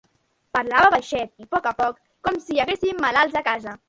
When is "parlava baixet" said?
0.57-1.43